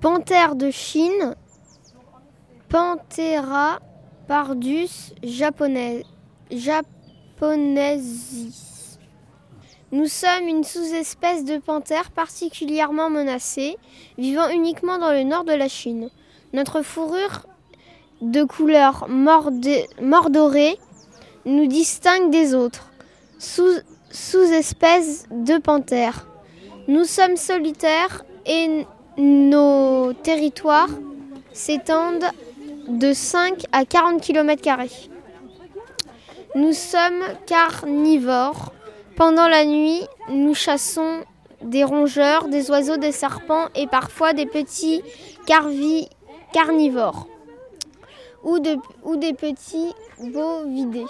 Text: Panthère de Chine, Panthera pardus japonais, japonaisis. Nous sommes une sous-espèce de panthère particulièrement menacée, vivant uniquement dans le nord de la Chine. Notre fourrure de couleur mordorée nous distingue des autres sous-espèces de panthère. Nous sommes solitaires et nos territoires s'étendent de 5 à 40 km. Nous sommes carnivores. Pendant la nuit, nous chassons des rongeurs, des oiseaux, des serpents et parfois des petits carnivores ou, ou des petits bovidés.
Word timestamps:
Panthère 0.00 0.54
de 0.54 0.70
Chine, 0.70 1.34
Panthera 2.68 3.80
pardus 4.28 5.12
japonais, 5.24 6.04
japonaisis. 6.52 7.48
Nous 9.90 10.06
sommes 10.06 10.46
une 10.46 10.62
sous-espèce 10.62 11.44
de 11.44 11.58
panthère 11.58 12.12
particulièrement 12.12 13.10
menacée, 13.10 13.76
vivant 14.18 14.48
uniquement 14.50 14.98
dans 14.98 15.10
le 15.10 15.24
nord 15.24 15.42
de 15.42 15.52
la 15.54 15.68
Chine. 15.68 16.10
Notre 16.52 16.82
fourrure 16.82 17.46
de 18.20 18.44
couleur 18.44 19.08
mordorée 19.08 20.78
nous 21.44 21.66
distingue 21.66 22.30
des 22.30 22.54
autres 22.54 22.92
sous-espèces 23.38 25.26
de 25.32 25.58
panthère. 25.58 26.28
Nous 26.86 27.04
sommes 27.04 27.36
solitaires 27.36 28.24
et 28.46 28.86
nos 29.18 30.12
territoires 30.12 30.88
s'étendent 31.52 32.30
de 32.88 33.12
5 33.12 33.64
à 33.72 33.84
40 33.84 34.22
km. 34.22 34.62
Nous 36.54 36.72
sommes 36.72 37.22
carnivores. 37.46 38.72
Pendant 39.16 39.48
la 39.48 39.64
nuit, 39.64 40.02
nous 40.30 40.54
chassons 40.54 41.24
des 41.60 41.82
rongeurs, 41.82 42.48
des 42.48 42.70
oiseaux, 42.70 42.96
des 42.96 43.12
serpents 43.12 43.66
et 43.74 43.88
parfois 43.88 44.32
des 44.32 44.46
petits 44.46 45.02
carnivores 46.52 47.26
ou, 48.44 48.58
ou 49.02 49.16
des 49.16 49.32
petits 49.32 49.92
bovidés. 50.20 51.06